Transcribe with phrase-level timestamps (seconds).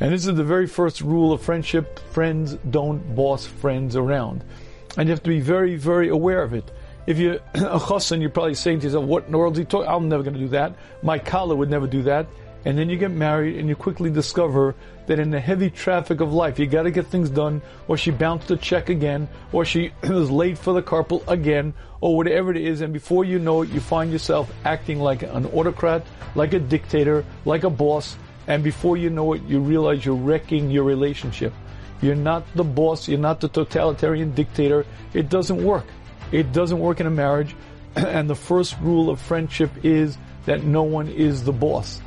[0.00, 1.98] And this is the very first rule of friendship.
[2.12, 4.42] Friends don't boss friends around.
[4.96, 6.70] And you have to be very, very aware of it.
[7.06, 9.64] If you're a chassan, you're probably saying to yourself, what in the world is he
[9.66, 9.88] talking?
[9.90, 10.74] I'm never going to do that.
[11.02, 12.26] My kala would never do that.
[12.64, 14.74] And then you get married and you quickly discover
[15.06, 18.10] that in the heavy traffic of life, you got to get things done, or she
[18.10, 22.58] bounced a check again, or she was late for the carpool again, or whatever it
[22.58, 22.80] is.
[22.80, 27.24] And before you know it, you find yourself acting like an autocrat, like a dictator,
[27.44, 28.16] like a boss.
[28.46, 31.52] And before you know it, you realize you're wrecking your relationship.
[32.02, 33.08] You're not the boss.
[33.08, 34.86] You're not the totalitarian dictator.
[35.12, 35.86] It doesn't work.
[36.32, 37.54] It doesn't work in a marriage.
[37.96, 40.16] and the first rule of friendship is
[40.46, 42.00] that no one is the boss.